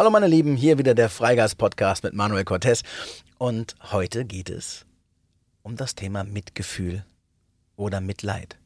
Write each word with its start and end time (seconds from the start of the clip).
Hallo 0.00 0.08
meine 0.08 0.28
Lieben, 0.28 0.56
hier 0.56 0.78
wieder 0.78 0.94
der 0.94 1.10
Freigeist-Podcast 1.10 2.04
mit 2.04 2.14
Manuel 2.14 2.46
Cortez. 2.46 2.84
Und 3.36 3.74
heute 3.92 4.24
geht 4.24 4.48
es 4.48 4.86
um 5.60 5.76
das 5.76 5.94
Thema 5.94 6.24
Mitgefühl 6.24 7.04
oder 7.76 8.00
Mitleid. 8.00 8.56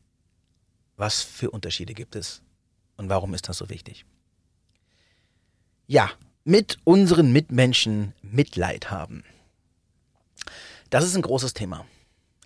Was 0.97 1.23
für 1.23 1.51
Unterschiede 1.51 1.93
gibt 1.93 2.15
es 2.15 2.41
und 2.97 3.09
warum 3.09 3.35
ist 3.35 3.49
das 3.49 3.59
so 3.59 3.69
wichtig? 3.69 4.07
Ja, 5.89 6.09
mit 6.45 6.79
unseren 6.85 7.33
Mitmenschen 7.33 8.13
Mitleid 8.23 8.93
haben. 8.93 9.25
Das 10.91 11.03
ist 11.03 11.17
ein 11.17 11.23
großes 11.23 11.53
Thema. 11.53 11.85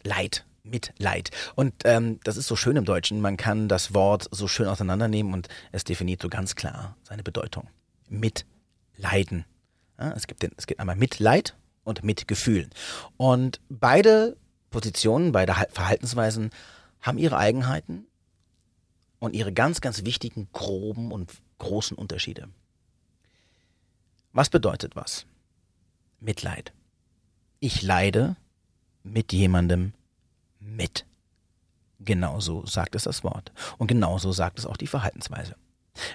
Leid, 0.02 0.46
Mitleid. 0.62 1.30
Und 1.56 1.74
ähm, 1.84 2.20
das 2.24 2.38
ist 2.38 2.46
so 2.46 2.56
schön 2.56 2.76
im 2.76 2.86
Deutschen. 2.86 3.20
Man 3.20 3.36
kann 3.36 3.68
das 3.68 3.92
Wort 3.92 4.28
so 4.30 4.48
schön 4.48 4.66
auseinandernehmen 4.66 5.34
und 5.34 5.48
es 5.72 5.84
definiert 5.84 6.22
so 6.22 6.30
ganz 6.30 6.54
klar 6.54 6.96
seine 7.02 7.22
Bedeutung. 7.22 7.68
Mitleid. 8.08 8.46
Leiden. 8.98 9.44
Ja, 9.98 10.12
es, 10.12 10.26
gibt 10.26 10.42
den, 10.42 10.52
es 10.56 10.66
gibt 10.66 10.80
einmal 10.80 10.96
Mitleid 10.96 11.56
und 11.84 12.04
Mitgefühl. 12.04 12.68
Und 13.16 13.60
beide 13.68 14.36
Positionen, 14.70 15.32
beide 15.32 15.54
Verhaltensweisen 15.70 16.50
haben 17.00 17.18
ihre 17.18 17.38
Eigenheiten 17.38 18.06
und 19.18 19.34
ihre 19.34 19.52
ganz, 19.52 19.80
ganz 19.80 20.04
wichtigen, 20.04 20.48
groben 20.52 21.10
und 21.10 21.32
großen 21.58 21.96
Unterschiede. 21.96 22.48
Was 24.32 24.50
bedeutet 24.50 24.94
was? 24.94 25.26
Mitleid. 26.20 26.72
Ich 27.60 27.82
leide 27.82 28.36
mit 29.02 29.32
jemandem 29.32 29.94
mit. 30.60 31.06
Genauso 32.00 32.64
sagt 32.66 32.94
es 32.94 33.04
das 33.04 33.24
Wort. 33.24 33.52
Und 33.78 33.88
genauso 33.88 34.30
sagt 34.32 34.58
es 34.58 34.66
auch 34.66 34.76
die 34.76 34.86
Verhaltensweise. 34.86 35.56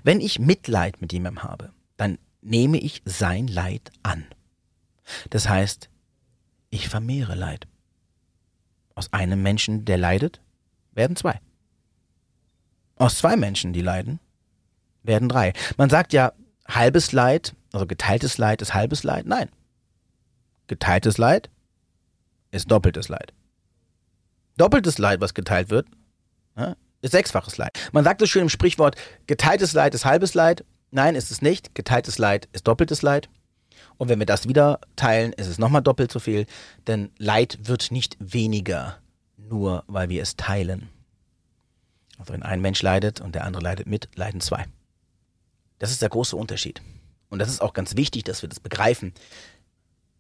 Wenn 0.04 0.22
ich 0.22 0.40
Mitleid 0.40 1.02
mit 1.02 1.12
jemandem 1.12 1.44
habe, 1.44 1.74
dann 1.98 2.18
nehme 2.44 2.78
ich 2.78 3.02
sein 3.06 3.48
Leid 3.48 3.92
an. 4.04 4.26
Das 5.30 5.50
heißt, 5.50 5.90
ich 6.70 6.90
vermehre 6.90 7.36
Leid. 7.36 7.68
Aus 8.96 9.12
einem 9.12 9.42
Menschen, 9.42 9.86
der 9.86 9.98
leidet, 9.98 10.42
werden 10.92 11.16
zwei. 11.16 11.40
Aus 12.96 13.18
zwei 13.18 13.36
Menschen, 13.36 13.74
die 13.74 13.82
leiden, 13.82 14.20
werden 15.02 15.30
drei. 15.30 15.54
Man 15.78 15.90
sagt 15.90 16.14
ja, 16.14 16.34
halbes 16.68 17.12
Leid, 17.12 17.56
also 17.72 17.88
geteiltes 17.88 18.38
Leid 18.38 18.62
ist 18.62 18.74
halbes 18.74 19.04
Leid. 19.04 19.26
Nein. 19.26 19.50
Geteiltes 20.68 21.18
Leid 21.18 21.50
ist 22.52 22.70
doppeltes 22.70 23.10
Leid. 23.10 23.34
Doppeltes 24.58 25.00
Leid, 25.00 25.20
was 25.20 25.34
geteilt 25.34 25.72
wird, 25.72 25.88
ist 27.02 27.12
sechsfaches 27.12 27.58
Leid. 27.58 27.72
Man 27.92 28.04
sagt 28.04 28.20
so 28.20 28.28
schön 28.28 28.44
im 28.44 28.50
Sprichwort, 28.50 28.96
geteiltes 29.26 29.74
Leid 29.74 29.96
ist 29.96 30.06
halbes 30.06 30.36
Leid 30.36 30.64
Nein, 30.94 31.16
ist 31.16 31.32
es 31.32 31.42
nicht. 31.42 31.74
Geteiltes 31.74 32.20
Leid 32.20 32.48
ist 32.54 32.68
doppeltes 32.68 33.02
Leid. 33.02 33.28
Und 33.98 34.10
wenn 34.10 34.20
wir 34.20 34.28
das 34.28 34.48
wieder 34.48 34.80
teilen, 34.96 35.34
ist 35.34 35.48
es 35.48 35.58
nochmal 35.58 35.82
doppelt 35.82 36.12
so 36.12 36.20
viel. 36.20 36.46
Denn 36.86 37.10
Leid 37.18 37.58
wird 37.64 37.92
nicht 37.92 38.16
weniger, 38.20 39.00
nur 39.38 39.84
weil 39.88 40.10
wir 40.10 40.22
es 40.22 40.36
teilen. 40.36 40.90
Also 42.20 42.32
wenn 42.34 42.44
ein 42.44 42.62
Mensch 42.62 42.84
leidet 42.84 43.22
und 43.22 43.34
der 43.34 43.44
andere 43.44 43.64
leidet 43.64 43.88
mit, 43.88 44.10
leiden 44.16 44.40
zwei. 44.40 44.66
Das 45.80 45.90
ist 45.90 46.04
der 46.04 46.10
große 46.10 46.36
Unterschied. 46.36 46.84
Und 47.30 47.40
das 47.40 47.50
ist 47.50 47.62
auch 47.62 47.74
ganz 47.74 47.96
wichtig, 47.96 48.24
dass 48.26 48.44
wir 48.44 48.50
das 48.50 48.60
begreifen. 48.60 49.14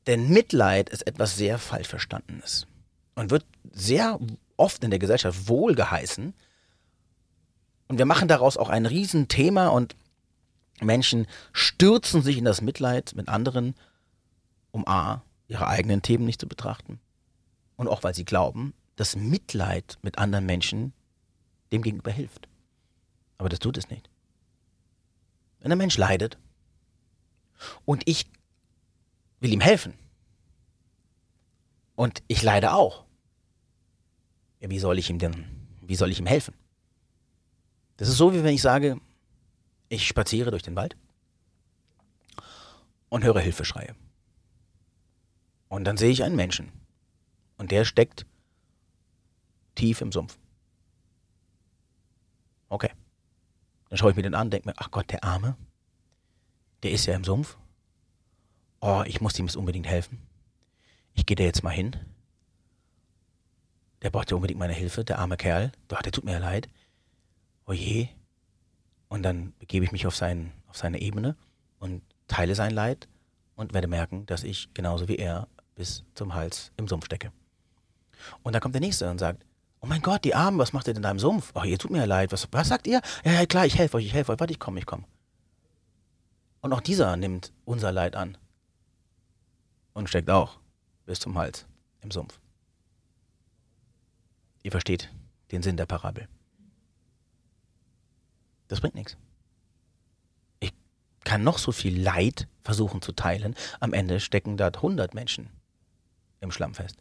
Denn 0.07 0.29
Mitleid 0.29 0.89
ist 0.89 1.06
etwas 1.06 1.38
sehr 1.38 1.59
falsch 1.59 1.88
Verstandenes 1.88 2.66
und 3.13 3.29
wird 3.29 3.45
sehr 3.72 4.19
oft 4.57 4.83
in 4.83 4.89
der 4.89 5.00
Gesellschaft 5.00 5.47
wohlgeheißen. 5.47 6.33
Und 7.89 7.97
wir 8.00 8.06
machen 8.06 8.28
daraus 8.28 8.57
auch 8.57 8.69
ein 8.69 8.88
Riesenthema 8.88 9.67
und 9.67 9.95
Menschen 10.81 11.28
stürzen 11.51 12.22
sich 12.22 12.38
in 12.38 12.45
das 12.45 12.61
Mitleid 12.61 13.13
mit 13.16 13.29
anderen, 13.29 13.75
um 14.72 14.88
A, 14.88 15.23
ihre 15.47 15.67
eigenen 15.67 16.01
Themen 16.01 16.25
nicht 16.25 16.41
zu 16.41 16.47
betrachten. 16.47 17.00
Und 17.75 17.88
auch 17.88 18.03
weil 18.03 18.13
sie 18.13 18.25
glauben, 18.25 18.73
dass 18.95 19.16
Mitleid 19.16 19.97
mit 20.01 20.17
anderen 20.17 20.45
Menschen 20.45 20.94
dem 21.72 21.81
gegenüber 21.81 22.12
hilft. 22.12 22.47
Aber 23.38 23.50
das 23.50 23.59
tut 23.59 23.78
es 23.78 23.89
nicht. 23.89 24.09
Wenn 25.59 25.72
ein 25.72 25.78
Mensch 25.78 25.97
leidet 25.97 26.38
und 27.85 28.03
ich 28.06 28.28
will 29.39 29.53
ihm 29.53 29.62
helfen 29.62 29.94
und 31.95 32.23
ich 32.28 32.41
leide 32.44 32.73
auch, 32.73 33.06
ja, 34.59 34.69
wie 34.69 34.79
soll 34.79 34.97
ich 34.97 35.09
ihm 35.09 35.19
denn, 35.19 35.45
wie 35.81 35.95
soll 35.95 36.12
ich 36.12 36.19
ihm 36.19 36.25
helfen? 36.25 36.53
Das 37.97 38.07
ist 38.07 38.17
so, 38.17 38.33
wie 38.33 38.44
wenn 38.44 38.56
ich 38.56 38.62
sage, 38.62 39.00
ich 39.94 40.08
spaziere 40.08 40.52
durch 40.52 40.64
den 40.64 40.76
Wald 40.76 40.98
und 43.09 43.24
höre 43.24 43.40
Hilfeschreie. 43.40 43.96
Und 45.70 45.86
dann 45.86 45.98
sehe 45.98 46.12
ich 46.12 46.24
einen 46.24 46.36
Menschen. 46.36 46.72
Und 47.58 47.72
der 47.72 47.86
steckt 47.86 48.26
tief 49.76 50.02
im 50.02 50.12
Sumpf. 50.12 50.38
Okay. 52.70 52.92
Dann 53.90 53.98
schaue 53.98 54.12
ich 54.12 54.16
mir 54.16 54.24
den 54.24 54.34
an 54.34 54.50
denke 54.50 54.70
mir, 54.70 54.76
ach 54.78 54.90
Gott, 54.90 55.12
der 55.12 55.24
Arme, 55.24 55.56
der 56.81 56.92
ist 56.92 57.06
ja 57.06 57.16
im 57.16 57.24
Sumpf. 57.24 57.58
Oh, 58.81 59.04
ich 59.06 59.22
muss 59.22 59.38
ihm 59.38 59.46
jetzt 59.46 59.56
unbedingt 59.56 59.88
helfen. 59.88 60.20
Ich 61.14 61.25
gehe 61.25 61.36
da 61.36 61.44
jetzt 61.44 61.64
mal 61.64 61.70
hin. 61.70 61.96
Der 64.02 64.10
braucht 64.10 64.31
ja 64.31 64.36
unbedingt 64.36 64.60
meine 64.60 64.74
Hilfe, 64.74 65.06
der 65.06 65.20
arme 65.20 65.38
Kerl. 65.38 65.72
Doch, 65.88 66.02
der 66.02 66.12
tut 66.12 66.25
mir 66.25 66.34
ja 66.34 66.40
leid. 66.40 66.68
Oh 67.66 67.74
je, 67.74 68.10
und 69.13 69.22
dann 69.22 69.53
begebe 69.59 69.85
ich 69.85 69.91
mich 69.91 70.07
auf, 70.07 70.16
sein, 70.16 70.51
auf 70.68 70.75
seine 70.75 71.00
Ebene 71.00 71.35
und 71.78 72.01
teile 72.28 72.56
sein 72.56 72.72
Leid 72.72 73.07
und 73.56 73.72
werde 73.72 73.88
merken, 73.88 74.25
dass 74.25 74.44
ich 74.44 74.74
genauso 74.74 75.07
wie 75.07 75.18
er 75.18 75.47
bis 75.75 76.03
zum 76.16 76.34
Hals 76.34 76.72
im 76.78 76.88
Sumpf 76.88 77.06
stecke. 77.06 77.31
Und 78.41 78.53
dann 78.53 78.59
kommt 78.59 78.74
der 78.74 78.81
Nächste 78.81 79.07
und 79.12 79.19
sagt, 79.19 79.46
oh 79.81 79.85
mein 79.85 80.01
Gott, 80.01 80.25
die 80.25 80.34
Armen, 80.34 80.57
was 80.57 80.74
macht 80.74 80.88
ihr 80.88 80.96
denn 80.96 81.03
da 81.03 81.12
im 81.12 81.19
Sumpf? 81.19 81.51
Oh, 81.53 81.62
ihr 81.62 81.78
tut 81.78 81.91
mir 81.91 82.00
ja 82.00 82.06
leid. 82.06 82.31
Was, 82.31 82.47
was 82.51 82.69
sagt 82.69 82.88
ihr? 82.88 83.01
Ja, 83.24 83.34
ja, 83.34 83.46
klar, 83.46 83.68
ich 83.68 83.78
helfe 83.78 83.97
euch, 83.97 84.07
ich 84.07 84.13
helfe 84.16 84.31
euch. 84.31 84.40
Warte, 84.40 84.51
ich 84.51 84.59
komme, 84.59 84.79
ich 84.79 84.88
komme. 84.88 85.03
Und 86.62 86.74
auch 86.74 86.81
dieser 86.81 87.16
nimmt 87.16 87.53
unser 87.66 87.91
Leid 87.91 88.16
an 88.16 88.35
und 89.94 90.09
steckt 90.09 90.31
auch 90.31 90.57
bis 91.06 91.19
zum 91.19 91.38
Hals 91.38 91.68
im 92.01 92.09
Sumpf. 92.09 92.40
Ihr 94.63 94.72
versteht 94.72 95.13
den 95.51 95.62
Sinn 95.62 95.78
der 95.78 95.85
Parabel. 95.85 96.28
Das 98.73 98.81
bringt 98.81 98.95
nichts. 98.95 99.17
Ich 100.59 100.73
kann 101.23 101.44
noch 101.44 101.59
so 101.59 101.72
viel 101.72 102.01
Leid 102.01 102.47
versuchen 102.63 103.03
zu 103.03 103.11
teilen. 103.11 103.53
Am 103.79 103.94
Ende 103.94 104.19
stecken 104.19 104.57
da 104.57 104.69
100 104.69 105.13
Menschen 105.13 105.51
im 106.39 106.51
Schlamm 106.51 106.73
fest. 106.73 106.97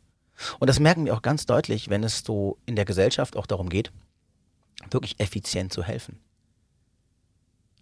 Und 0.58 0.66
das 0.68 0.80
merken 0.80 1.06
wir 1.06 1.14
auch 1.14 1.22
ganz 1.22 1.46
deutlich, 1.46 1.88
wenn 1.88 2.04
es 2.04 2.18
so 2.26 2.58
in 2.66 2.76
der 2.76 2.84
Gesellschaft 2.84 3.38
auch 3.38 3.46
darum 3.46 3.70
geht, 3.70 3.90
wirklich 4.90 5.18
effizient 5.18 5.72
zu 5.72 5.82
helfen. 5.82 6.20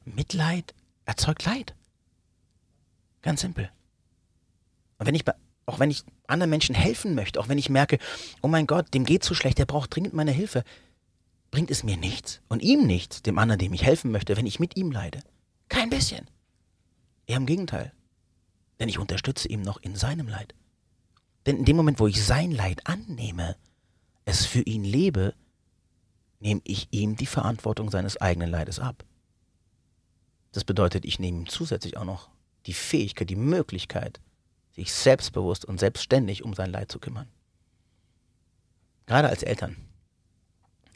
Mitleid 0.05 0.73
erzeugt 1.05 1.45
Leid. 1.45 1.75
Ganz 3.23 3.41
simpel. 3.41 3.73
Und 4.99 5.07
wenn 5.07 5.17
ich 5.17 5.25
auch 5.67 5.81
wenn 5.81 5.91
ich 5.91 6.05
anderen 6.29 6.51
Menschen 6.51 6.77
helfen 6.77 7.17
möchte, 7.17 7.41
auch 7.41 7.49
wenn 7.49 7.59
ich 7.59 7.71
merke, 7.71 7.99
oh 8.41 8.47
mein 8.47 8.69
Gott, 8.69 8.95
dem 8.95 9.05
geht 9.05 9.25
so 9.25 9.35
schlecht, 9.35 9.59
der 9.59 9.67
braucht 9.67 9.97
dringend 9.97 10.15
meine 10.15 10.31
Hilfe, 10.31 10.63
bringt 11.51 11.71
es 11.71 11.83
mir 11.83 11.97
nichts 11.97 12.41
und 12.49 12.63
ihm 12.63 12.87
nichts, 12.87 13.23
dem 13.23 13.39
anderen, 13.39 13.59
dem 13.59 13.73
ich 13.73 13.83
helfen 13.83 14.11
möchte, 14.11 14.37
wenn 14.37 14.47
ich 14.47 14.61
mit 14.61 14.77
ihm 14.77 14.91
leide. 14.91 15.23
Kein 15.69 15.91
bisschen. 15.91 16.29
Eher 17.27 17.37
im 17.37 17.47
Gegenteil. 17.47 17.93
Denn 18.79 18.89
ich 18.89 18.99
unterstütze 18.99 19.49
ihn 19.49 19.63
noch 19.63 19.79
in 19.83 19.97
seinem 19.97 20.29
Leid. 20.29 20.55
Denn 21.47 21.59
in 21.59 21.65
dem 21.65 21.77
Moment, 21.77 22.01
wo 22.01 22.07
ich 22.07 22.25
sein 22.25 22.51
Leid 22.51 22.87
annehme, 22.87 23.57
es 24.25 24.47
für 24.47 24.63
ihn 24.63 24.85
lebe, 24.85 25.35
nehme 26.39 26.61
ich 26.65 26.89
ihm 26.91 27.17
die 27.17 27.27
Verantwortung 27.27 27.91
seines 27.91 28.17
eigenen 28.17 28.51
Leides 28.51 28.79
ab. 28.79 29.05
Das 30.53 30.65
bedeutet, 30.65 31.05
ich 31.05 31.19
nehme 31.19 31.39
ihm 31.39 31.49
zusätzlich 31.49 31.97
auch 31.97 32.05
noch 32.05 32.31
die 32.67 32.73
Fähigkeit, 32.73 33.31
die 33.31 33.37
Möglichkeit, 33.37 34.21
sich 34.73 34.93
selbstbewusst 34.93 35.65
und 35.65 35.79
selbstständig 35.81 36.45
um 36.45 36.55
sein 36.55 36.71
Leid 36.71 36.91
zu 36.91 36.99
kümmern. 36.99 37.29
Gerade 39.07 39.29
als 39.29 39.43
Eltern 39.43 39.77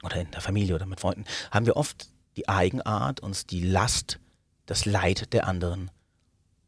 oder 0.05 0.21
in 0.21 0.31
der 0.31 0.41
Familie 0.41 0.75
oder 0.75 0.87
mit 0.87 1.01
Freunden, 1.01 1.25
haben 1.51 1.67
wir 1.67 1.77
oft 1.77 2.09
die 2.37 2.49
Eigenart, 2.49 3.21
uns 3.21 3.47
die 3.47 3.63
Last, 3.63 4.21
das 4.67 4.85
Leid 4.87 5.33
der 5.33 5.47
anderen 5.47 5.91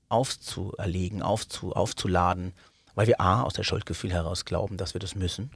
aufzuerlegen, 0.08 1.22
aufzu, 1.22 1.72
aufzuladen, 1.72 2.52
weil 2.94 3.06
wir 3.06 3.20
A, 3.20 3.42
aus 3.42 3.54
der 3.54 3.64
Schuldgefühl 3.64 4.12
heraus 4.12 4.44
glauben, 4.44 4.76
dass 4.76 4.94
wir 4.94 5.00
das 5.00 5.14
müssen. 5.14 5.50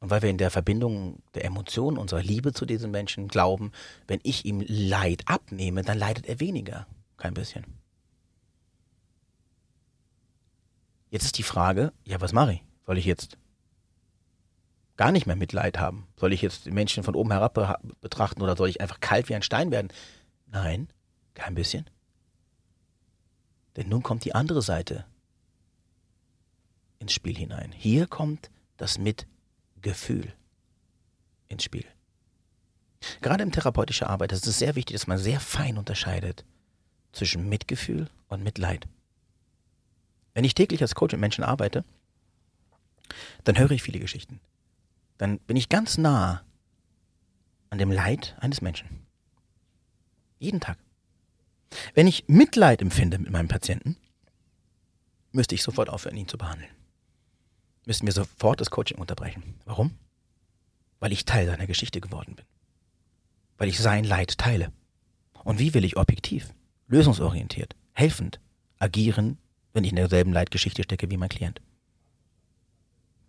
Und 0.00 0.10
weil 0.10 0.22
wir 0.22 0.30
in 0.30 0.38
der 0.38 0.50
Verbindung 0.50 1.22
der 1.34 1.44
Emotionen, 1.44 1.98
unserer 1.98 2.22
Liebe 2.22 2.52
zu 2.52 2.66
diesem 2.66 2.90
Menschen 2.90 3.26
glauben, 3.26 3.72
wenn 4.06 4.20
ich 4.22 4.44
ihm 4.44 4.62
Leid 4.66 5.22
abnehme, 5.26 5.82
dann 5.82 5.98
leidet 5.98 6.26
er 6.26 6.38
weniger. 6.38 6.86
Kein 7.16 7.34
bisschen. 7.34 7.64
Jetzt 11.10 11.24
ist 11.24 11.38
die 11.38 11.42
Frage, 11.42 11.92
ja, 12.04 12.20
was 12.20 12.32
mache 12.32 12.54
ich? 12.54 12.62
Soll 12.86 12.98
ich 12.98 13.06
jetzt 13.06 13.38
gar 14.98 15.12
nicht 15.12 15.26
mehr 15.26 15.36
Mitleid 15.36 15.78
haben? 15.78 16.06
Soll 16.16 16.34
ich 16.34 16.42
jetzt 16.42 16.66
die 16.66 16.70
Menschen 16.70 17.02
von 17.02 17.14
oben 17.14 17.30
herab 17.30 17.54
betrachten 18.02 18.42
oder 18.42 18.56
soll 18.56 18.68
ich 18.68 18.82
einfach 18.82 19.00
kalt 19.00 19.30
wie 19.30 19.34
ein 19.34 19.42
Stein 19.42 19.70
werden? 19.70 19.88
Nein, 20.46 20.88
kein 21.32 21.54
bisschen. 21.54 21.88
Denn 23.76 23.88
nun 23.88 24.02
kommt 24.02 24.24
die 24.24 24.34
andere 24.34 24.60
Seite 24.60 25.06
ins 26.98 27.12
Spiel 27.12 27.36
hinein. 27.38 27.72
Hier 27.72 28.06
kommt 28.06 28.50
das 28.76 28.98
Mitgefühl 28.98 30.34
ins 31.46 31.62
Spiel. 31.62 31.86
Gerade 33.20 33.44
in 33.44 33.52
therapeutischer 33.52 34.10
Arbeit 34.10 34.32
ist 34.32 34.46
es 34.48 34.58
sehr 34.58 34.74
wichtig, 34.74 34.94
dass 34.94 35.06
man 35.06 35.18
sehr 35.18 35.38
fein 35.38 35.78
unterscheidet 35.78 36.44
zwischen 37.12 37.48
Mitgefühl 37.48 38.10
und 38.26 38.42
Mitleid. 38.42 38.88
Wenn 40.34 40.44
ich 40.44 40.54
täglich 40.54 40.82
als 40.82 40.96
Coach 40.96 41.12
mit 41.12 41.20
Menschen 41.20 41.44
arbeite, 41.44 41.84
dann 43.44 43.56
höre 43.58 43.70
ich 43.70 43.82
viele 43.82 44.00
Geschichten. 44.00 44.40
Dann 45.18 45.38
bin 45.40 45.56
ich 45.56 45.68
ganz 45.68 45.98
nah 45.98 46.44
an 47.70 47.78
dem 47.78 47.90
Leid 47.90 48.36
eines 48.40 48.62
Menschen. 48.62 49.06
Jeden 50.38 50.60
Tag. 50.60 50.78
Wenn 51.94 52.06
ich 52.06 52.24
Mitleid 52.28 52.80
empfinde 52.80 53.18
mit 53.18 53.30
meinem 53.30 53.48
Patienten, 53.48 53.96
müsste 55.32 55.54
ich 55.54 55.62
sofort 55.62 55.90
aufhören, 55.90 56.16
ihn 56.16 56.28
zu 56.28 56.38
behandeln. 56.38 56.70
Müssten 57.84 58.06
wir 58.06 58.12
sofort 58.12 58.60
das 58.60 58.70
Coaching 58.70 58.98
unterbrechen. 58.98 59.42
Warum? 59.64 59.92
Weil 61.00 61.12
ich 61.12 61.24
Teil 61.24 61.46
seiner 61.46 61.66
Geschichte 61.66 62.00
geworden 62.00 62.34
bin. 62.36 62.44
Weil 63.56 63.68
ich 63.68 63.78
sein 63.78 64.04
Leid 64.04 64.38
teile. 64.38 64.72
Und 65.44 65.58
wie 65.58 65.74
will 65.74 65.84
ich 65.84 65.96
objektiv, 65.96 66.54
lösungsorientiert, 66.86 67.74
helfend 67.92 68.40
agieren, 68.78 69.38
wenn 69.72 69.84
ich 69.84 69.90
in 69.90 69.96
derselben 69.96 70.32
Leidgeschichte 70.32 70.82
stecke 70.82 71.10
wie 71.10 71.16
mein 71.16 71.28
Klient? 71.28 71.60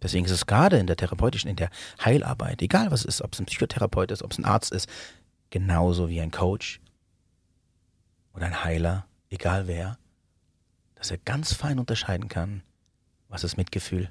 Deswegen 0.01 0.25
ist 0.25 0.31
es 0.31 0.45
gerade 0.45 0.77
in 0.77 0.87
der 0.87 0.95
therapeutischen, 0.95 1.49
in 1.49 1.55
der 1.55 1.69
Heilarbeit, 2.03 2.61
egal 2.61 2.91
was 2.91 3.01
es 3.01 3.05
ist, 3.05 3.21
ob 3.21 3.33
es 3.33 3.39
ein 3.39 3.45
Psychotherapeut 3.45 4.11
ist, 4.11 4.23
ob 4.23 4.31
es 4.31 4.37
ein 4.37 4.45
Arzt 4.45 4.71
ist, 4.71 4.89
genauso 5.49 6.09
wie 6.09 6.21
ein 6.21 6.31
Coach 6.31 6.79
oder 8.33 8.45
ein 8.45 8.63
Heiler, 8.63 9.07
egal 9.29 9.67
wer, 9.67 9.97
dass 10.95 11.11
er 11.11 11.17
ganz 11.17 11.53
fein 11.53 11.79
unterscheiden 11.79 12.29
kann, 12.29 12.63
was 13.27 13.43
ist 13.43 13.57
Mitgefühl 13.57 14.09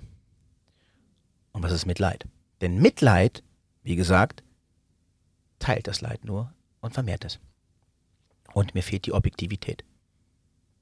und 1.53 1.63
was 1.63 1.73
ist 1.73 1.87
Mitleid. 1.87 2.27
Denn 2.61 2.79
Mitleid, 2.79 3.43
wie 3.83 3.97
gesagt, 3.97 4.43
teilt 5.59 5.87
das 5.87 6.01
Leid 6.01 6.25
nur 6.25 6.53
und 6.81 6.95
vermehrt 6.95 7.25
es. 7.25 7.41
Und 8.53 8.75
mir 8.75 8.83
fehlt 8.83 9.07
die 9.07 9.13
Objektivität. 9.13 9.85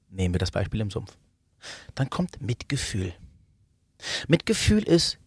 Nehmen 0.09 0.33
wir 0.33 0.39
das 0.39 0.51
Beispiel 0.51 0.81
im 0.81 0.91
Sumpf. 0.91 1.17
Dann 1.95 2.09
kommt 2.09 2.41
Mitgefühl. 2.41 3.13
Mitgefühl 4.27 4.83
ist, 4.83 5.17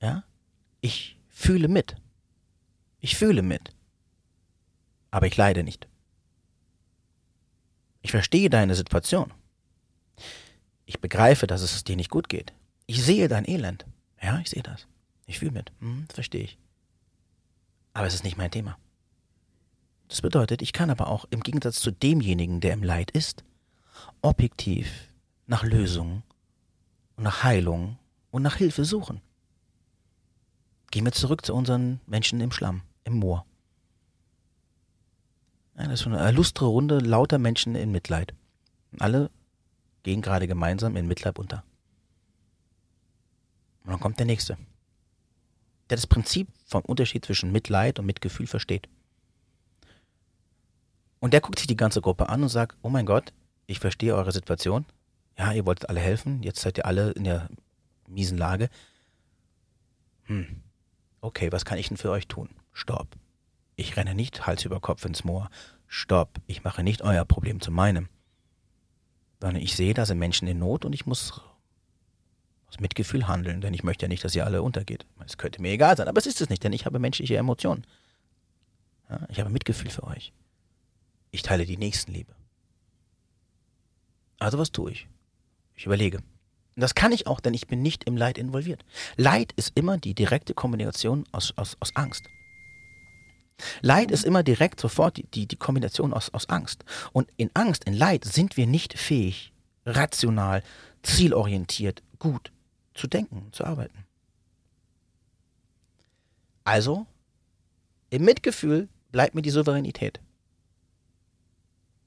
ja, 0.00 0.24
ich 0.80 1.18
fühle 1.28 1.68
mit. 1.68 1.96
Ich 3.00 3.16
fühle 3.16 3.42
mit. 3.42 3.74
Aber 5.10 5.26
ich 5.26 5.36
leide 5.36 5.62
nicht. 5.62 5.88
Ich 8.02 8.10
verstehe 8.10 8.50
deine 8.50 8.74
Situation. 8.74 9.32
Ich 10.84 11.00
begreife, 11.00 11.46
dass 11.46 11.62
es 11.62 11.84
dir 11.84 11.96
nicht 11.96 12.10
gut 12.10 12.28
geht. 12.28 12.52
Ich 12.86 13.02
sehe 13.02 13.28
dein 13.28 13.48
Elend. 13.48 13.84
Ja, 14.22 14.38
ich 14.38 14.50
sehe 14.50 14.62
das. 14.62 14.86
Ich 15.26 15.40
fühle 15.40 15.50
mit. 15.50 15.72
Hm, 15.80 16.06
verstehe 16.12 16.44
ich. 16.44 16.58
Aber 17.92 18.06
es 18.06 18.14
ist 18.14 18.24
nicht 18.24 18.36
mein 18.36 18.50
Thema. 18.50 18.78
Das 20.08 20.22
bedeutet, 20.22 20.62
ich 20.62 20.72
kann 20.72 20.90
aber 20.90 21.08
auch 21.08 21.24
im 21.30 21.40
Gegensatz 21.40 21.80
zu 21.80 21.90
demjenigen, 21.90 22.60
der 22.60 22.74
im 22.74 22.84
Leid 22.84 23.10
ist, 23.10 23.42
objektiv 24.22 25.08
nach 25.46 25.64
Lösungen 25.64 26.22
und 27.16 27.24
nach 27.24 27.42
Heilung 27.42 27.98
und 28.30 28.42
nach 28.42 28.56
Hilfe 28.56 28.84
suchen. 28.84 29.20
Gehen 30.90 31.04
wir 31.04 31.12
zurück 31.12 31.44
zu 31.44 31.54
unseren 31.54 32.00
Menschen 32.06 32.40
im 32.40 32.52
Schlamm, 32.52 32.82
im 33.04 33.14
Moor. 33.14 33.44
Ja, 35.76 35.88
das 35.88 36.00
ist 36.00 36.06
eine 36.06 36.30
lustre 36.30 36.66
Runde 36.66 36.98
lauter 36.98 37.38
Menschen 37.38 37.74
in 37.74 37.90
Mitleid. 37.90 38.34
Und 38.92 39.02
alle 39.02 39.30
gehen 40.04 40.22
gerade 40.22 40.46
gemeinsam 40.46 40.96
in 40.96 41.06
Mitleid 41.06 41.38
unter. 41.38 41.64
Und 43.84 43.90
dann 43.90 44.00
kommt 44.00 44.18
der 44.18 44.26
Nächste, 44.26 44.56
der 45.90 45.96
das 45.96 46.06
Prinzip 46.06 46.48
vom 46.64 46.82
Unterschied 46.82 47.24
zwischen 47.24 47.52
Mitleid 47.52 47.98
und 47.98 48.06
Mitgefühl 48.06 48.46
versteht. 48.46 48.88
Und 51.20 51.32
der 51.32 51.40
guckt 51.40 51.58
sich 51.58 51.68
die 51.68 51.76
ganze 51.76 52.00
Gruppe 52.00 52.28
an 52.28 52.42
und 52.42 52.48
sagt, 52.48 52.76
oh 52.82 52.88
mein 52.88 53.06
Gott, 53.06 53.32
ich 53.66 53.80
verstehe 53.80 54.14
eure 54.14 54.32
Situation, 54.32 54.86
ja, 55.38 55.52
ihr 55.52 55.66
wolltet 55.66 55.88
alle 55.88 56.00
helfen, 56.00 56.42
jetzt 56.42 56.60
seid 56.60 56.78
ihr 56.78 56.86
alle 56.86 57.10
in 57.12 57.24
der 57.24 57.48
miesen 58.08 58.38
Lage. 58.38 58.68
Hm, 60.24 60.62
okay, 61.20 61.52
was 61.52 61.64
kann 61.64 61.78
ich 61.78 61.88
denn 61.88 61.96
für 61.96 62.10
euch 62.10 62.26
tun? 62.26 62.50
Stopp. 62.72 63.16
Ich 63.76 63.96
renne 63.96 64.14
nicht 64.14 64.46
Hals 64.46 64.64
über 64.64 64.80
Kopf 64.80 65.04
ins 65.04 65.24
Moor. 65.24 65.50
Stopp, 65.86 66.40
ich 66.46 66.64
mache 66.64 66.82
nicht 66.82 67.02
euer 67.02 67.24
Problem 67.24 67.60
zu 67.60 67.70
meinem. 67.70 68.08
Sondern 69.40 69.62
ich 69.62 69.76
sehe, 69.76 69.94
da 69.94 70.06
sind 70.06 70.18
Menschen 70.18 70.48
in 70.48 70.58
Not 70.58 70.84
und 70.84 70.94
ich 70.94 71.04
muss 71.04 71.42
aus 72.68 72.80
Mitgefühl 72.80 73.28
handeln, 73.28 73.60
denn 73.60 73.74
ich 73.74 73.84
möchte 73.84 74.06
ja 74.06 74.08
nicht, 74.08 74.24
dass 74.24 74.34
ihr 74.34 74.46
alle 74.46 74.62
untergeht. 74.62 75.06
Es 75.24 75.36
könnte 75.36 75.60
mir 75.60 75.70
egal 75.70 75.96
sein, 75.96 76.08
aber 76.08 76.18
es 76.18 76.26
ist 76.26 76.40
es 76.40 76.48
nicht, 76.48 76.64
denn 76.64 76.72
ich 76.72 76.86
habe 76.86 76.98
menschliche 76.98 77.36
Emotionen. 77.36 77.86
Ja, 79.08 79.20
ich 79.28 79.38
habe 79.38 79.50
Mitgefühl 79.50 79.90
für 79.90 80.04
euch. 80.04 80.32
Ich 81.30 81.42
teile 81.42 81.66
die 81.66 81.76
Nächstenliebe. 81.76 82.34
Also 84.38 84.58
was 84.58 84.72
tue 84.72 84.90
ich? 84.90 85.08
Ich 85.76 85.86
überlege. 85.86 86.18
Und 86.18 86.82
das 86.82 86.94
kann 86.94 87.12
ich 87.12 87.26
auch, 87.26 87.40
denn 87.40 87.54
ich 87.54 87.66
bin 87.66 87.82
nicht 87.82 88.04
im 88.04 88.16
Leid 88.16 88.38
involviert. 88.38 88.84
Leid 89.16 89.52
ist 89.56 89.72
immer 89.74 89.98
die 89.98 90.14
direkte 90.14 90.54
Kombination 90.54 91.24
aus, 91.32 91.54
aus, 91.56 91.76
aus 91.80 91.94
Angst. 91.94 92.24
Leid 93.80 94.10
ist 94.10 94.24
immer 94.24 94.42
direkt 94.42 94.80
sofort 94.80 95.16
die, 95.16 95.26
die, 95.26 95.46
die 95.46 95.56
Kombination 95.56 96.12
aus, 96.12 96.32
aus 96.34 96.48
Angst. 96.48 96.84
Und 97.12 97.30
in 97.36 97.50
Angst, 97.54 97.84
in 97.84 97.94
Leid 97.94 98.24
sind 98.24 98.56
wir 98.56 98.66
nicht 98.66 98.98
fähig, 98.98 99.52
rational, 99.86 100.62
zielorientiert, 101.02 102.02
gut 102.18 102.52
zu 102.94 103.06
denken, 103.06 103.48
zu 103.52 103.64
arbeiten. 103.64 104.04
Also, 106.64 107.06
im 108.10 108.24
Mitgefühl 108.24 108.88
bleibt 109.12 109.34
mir 109.34 109.42
die 109.42 109.50
Souveränität 109.50 110.20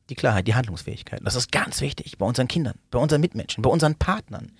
die 0.09 0.15
Klarheit, 0.15 0.47
die 0.47 0.55
Handlungsfähigkeit. 0.55 1.21
Das 1.23 1.35
ist 1.35 1.51
ganz 1.51 1.81
wichtig 1.81 2.17
bei 2.17 2.25
unseren 2.25 2.47
Kindern, 2.47 2.75
bei 2.91 2.99
unseren 2.99 3.21
Mitmenschen, 3.21 3.61
bei 3.61 3.69
unseren 3.69 3.95
Partnern. 3.95 4.51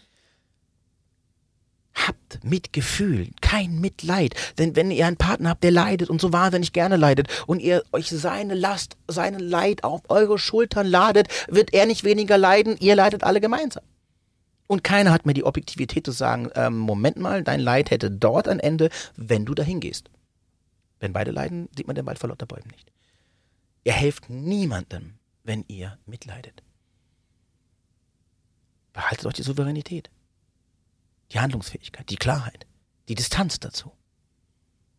Habt 1.93 2.43
Mitgefühl, 2.43 3.29
kein 3.41 3.79
Mitleid. 3.81 4.35
Denn 4.57 4.75
wenn 4.75 4.91
ihr 4.91 5.05
einen 5.05 5.17
Partner 5.17 5.49
habt, 5.49 5.63
der 5.63 5.71
leidet 5.71 6.09
und 6.09 6.21
so 6.21 6.31
wahnsinnig 6.31 6.71
gerne 6.71 6.95
leidet 6.95 7.27
und 7.47 7.59
ihr 7.61 7.83
euch 7.91 8.09
seine 8.09 8.53
Last, 8.53 8.95
seinen 9.07 9.39
Leid 9.39 9.83
auf 9.83 10.01
eure 10.07 10.37
Schultern 10.37 10.87
ladet, 10.87 11.27
wird 11.49 11.73
er 11.73 11.85
nicht 11.85 12.03
weniger 12.03 12.37
leiden, 12.37 12.77
ihr 12.79 12.95
leidet 12.95 13.23
alle 13.23 13.41
gemeinsam. 13.41 13.83
Und 14.67 14.83
keiner 14.83 15.11
hat 15.11 15.25
mehr 15.25 15.33
die 15.33 15.43
Objektivität 15.43 16.05
zu 16.05 16.11
sagen, 16.11 16.51
ähm, 16.53 16.77
Moment 16.77 17.17
mal, 17.17 17.43
dein 17.43 17.59
Leid 17.59 17.89
hätte 17.89 18.11
dort 18.11 18.47
ein 18.47 18.59
Ende, 18.59 18.91
wenn 19.15 19.43
du 19.43 19.55
dahin 19.55 19.79
gehst. 19.79 20.11
Wenn 20.99 21.11
beide 21.11 21.31
leiden, 21.31 21.69
sieht 21.75 21.87
man 21.87 21.95
den 21.95 22.05
Wald 22.05 22.19
vor 22.19 22.29
lauter 22.29 22.45
Bäumen 22.45 22.69
nicht. 22.71 22.91
Ihr 23.83 23.93
helft 23.93 24.29
niemandem, 24.29 25.18
wenn 25.49 25.65
ihr 25.67 25.97
mitleidet. 26.05 26.61
Behaltet 28.93 29.25
euch 29.25 29.33
die 29.33 29.41
Souveränität, 29.41 30.11
die 31.31 31.39
Handlungsfähigkeit, 31.39 32.07
die 32.11 32.17
Klarheit, 32.17 32.67
die 33.07 33.15
Distanz 33.15 33.59
dazu. 33.59 33.91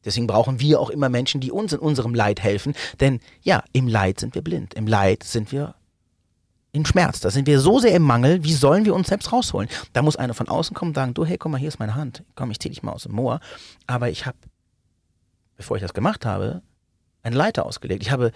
Deswegen 0.04 0.26
brauchen 0.26 0.58
wir 0.58 0.80
auch 0.80 0.90
immer 0.90 1.08
Menschen, 1.08 1.40
die 1.40 1.52
uns 1.52 1.72
in 1.72 1.78
unserem 1.78 2.14
Leid 2.14 2.40
helfen, 2.40 2.74
denn 2.98 3.20
ja, 3.42 3.62
im 3.72 3.86
Leid 3.86 4.18
sind 4.18 4.34
wir 4.34 4.42
blind, 4.42 4.74
im 4.74 4.88
Leid 4.88 5.22
sind 5.22 5.52
wir 5.52 5.76
im 6.72 6.84
Schmerz, 6.84 7.20
da 7.20 7.30
sind 7.30 7.46
wir 7.46 7.60
so 7.60 7.78
sehr 7.78 7.94
im 7.94 8.02
Mangel, 8.02 8.42
wie 8.42 8.54
sollen 8.54 8.84
wir 8.84 8.94
uns 8.94 9.06
selbst 9.06 9.32
rausholen? 9.32 9.68
Da 9.92 10.02
muss 10.02 10.16
einer 10.16 10.34
von 10.34 10.48
außen 10.48 10.74
kommen 10.74 10.90
und 10.90 10.94
sagen, 10.96 11.14
du, 11.14 11.24
hey, 11.24 11.38
komm 11.38 11.52
mal, 11.52 11.58
hier 11.58 11.68
ist 11.68 11.78
meine 11.78 11.94
Hand, 11.94 12.24
komm, 12.34 12.50
ich 12.50 12.58
zieh 12.58 12.70
dich 12.70 12.82
mal 12.82 12.92
aus 12.92 13.04
dem 13.04 13.12
Moor, 13.12 13.38
aber 13.86 14.10
ich 14.10 14.26
habe, 14.26 14.38
bevor 15.56 15.76
ich 15.76 15.82
das 15.82 15.94
gemacht 15.94 16.26
habe, 16.26 16.62
eine 17.22 17.36
Leiter 17.36 17.66
ausgelegt. 17.66 18.02
Ich 18.02 18.10
habe 18.10 18.32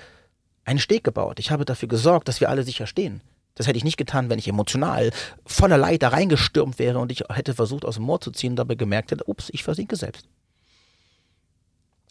einen 0.65 0.79
Steg 0.79 1.05
gebaut. 1.05 1.39
Ich 1.39 1.51
habe 1.51 1.65
dafür 1.65 1.89
gesorgt, 1.89 2.29
dass 2.29 2.41
wir 2.41 2.49
alle 2.49 2.63
sicher 2.63 2.87
stehen. 2.87 3.21
Das 3.55 3.67
hätte 3.67 3.77
ich 3.77 3.85
nicht 3.85 3.97
getan, 3.97 4.31
wenn 4.31 4.39
ich 4.39 4.49
emotional 4.49 5.13
voller 5.47 5.79
Leid 5.79 6.03
da 6.03 6.09
reingestürmt 6.09 6.79
wäre 6.79 6.99
und 6.99 7.13
ich 7.13 7.25
hätte 7.31 7.55
versucht, 7.55 7.85
aus 7.85 7.97
dem 7.97 8.05
Moor 8.05 8.21
zu 8.21 8.33
ziehen 8.33 8.53
und 8.53 8.57
dabei 8.57 8.75
gemerkt 8.75 9.13
hätte, 9.13 9.29
ups, 9.29 9.49
ich 9.53 9.63
versinke 9.63 9.97
selbst. 9.97 10.29